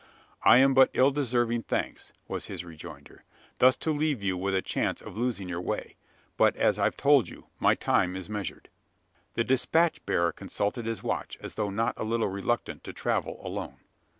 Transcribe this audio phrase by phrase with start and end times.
[0.41, 3.23] "I am but ill deserving thanks," was his rejoinder,
[3.59, 5.95] "thus to leave you with a chance of losing your way.
[6.37, 8.69] But, as I've told you, my time is measured."
[9.35, 13.77] The despatch bearer consulted his watch as though not a little reluctant to travel alone.